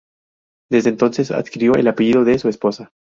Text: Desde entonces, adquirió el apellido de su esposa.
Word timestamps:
Desde 0.71 0.89
entonces, 0.89 1.29
adquirió 1.29 1.75
el 1.75 1.87
apellido 1.87 2.25
de 2.25 2.39
su 2.39 2.49
esposa. 2.49 2.91